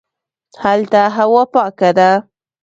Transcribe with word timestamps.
هلته 0.63 0.99
هوا 1.17 1.43
پاکه 1.53 1.89
ده 1.97 2.11